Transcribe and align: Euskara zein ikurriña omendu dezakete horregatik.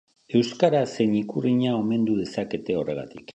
Euskara 0.37 0.79
zein 0.93 1.13
ikurriña 1.19 1.75
omendu 1.81 2.17
dezakete 2.23 2.79
horregatik. 2.81 3.25